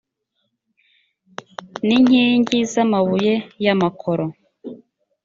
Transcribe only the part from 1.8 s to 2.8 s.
n inkingi z